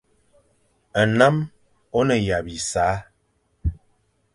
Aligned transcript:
Nnam 1.07 1.35
o 1.97 2.01
ne 2.07 2.15
ya 2.27 2.37
bisa 2.45 2.85
abi. 2.91 3.69